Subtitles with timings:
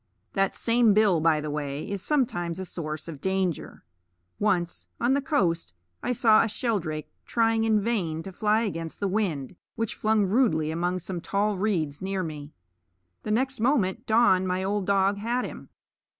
[0.33, 3.85] That same bill, by the way, is sometimes a source of danger.
[4.39, 9.07] Once, on the coast, I saw a shelldrake tying in vain to fly against the
[9.07, 12.51] wind, which flung rudely among some tall reeds near me.
[13.21, 15.69] The next moment Don, my old dog, had him.